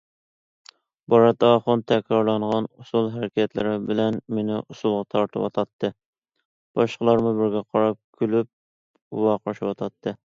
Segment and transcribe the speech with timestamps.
[1.13, 5.93] بارات ئاخۇن تەكرارلانغان ئۇسسۇل ھەرىكەتلىرى بىلەن مېنى ئۇسسۇلغا تارتىۋاتاتتى،
[6.81, 8.51] باشقىلارمۇ بىزگە قاراپ كۈلۈپ،
[9.27, 10.17] ۋارقىرىشىۋاتاتتى.